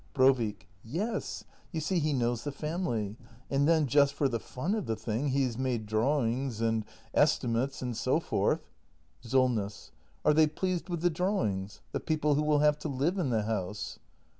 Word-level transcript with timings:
Brovik. 0.15 0.67
Yes. 0.83 1.43
You 1.71 1.79
see, 1.79 1.99
he 1.99 2.11
knows 2.11 2.43
the 2.43 2.51
family. 2.51 3.17
And 3.51 3.67
then— 3.67 3.85
just 3.85 4.15
for 4.15 4.27
the 4.27 4.39
fun 4.39 4.73
of 4.73 4.87
the 4.87 4.95
thing— 4.95 5.27
he 5.27 5.43
has 5.43 5.59
made 5.59 5.85
drawings 5.85 6.59
and 6.59 6.85
es 7.13 7.37
timates 7.37 7.83
and 7.83 7.95
so 7.95 8.19
forth 8.19 8.61
Solness. 9.23 9.91
Are 10.25 10.33
they 10.33 10.47
pleased 10.47 10.89
with 10.89 11.01
the 11.03 11.11
drawings? 11.11 11.81
The 11.91 11.99
people 11.99 12.33
who 12.33 12.41
will 12.41 12.61
have 12.61 12.79
to 12.79 12.87
live 12.87 13.19
in 13.19 13.29
the 13.29 13.43
house 13.43 13.99